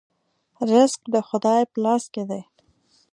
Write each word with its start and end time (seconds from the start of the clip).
رزق 0.69 1.01
د 1.13 1.15
خدای 1.27 1.61
په 1.71 1.77
لاس 1.83 2.03
کې 2.13 2.23
دی 2.29 2.41